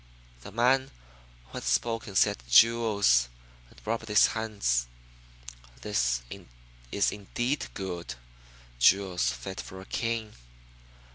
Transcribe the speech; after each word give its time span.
'""The 0.41 0.51
man 0.51 0.89
who 1.45 1.51
had 1.51 1.63
spoken 1.63 2.15
said 2.15 2.41
'Jewels,' 2.49 3.29
and 3.69 3.79
rubbed 3.85 4.07
his 4.07 4.25
hands. 4.25 4.87
'That 5.83 6.23
is 6.91 7.11
indeed 7.11 7.67
good! 7.75 8.15
Jewels 8.79 9.29
fit 9.31 9.61
for 9.61 9.79
a 9.79 9.85
king!" 9.85 10.33